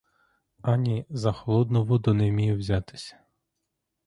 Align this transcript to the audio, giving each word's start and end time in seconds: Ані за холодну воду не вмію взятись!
Ані 0.61 1.05
за 1.09 1.31
холодну 1.31 1.83
воду 1.85 2.13
не 2.13 2.29
вмію 2.31 2.57
взятись! 2.57 3.15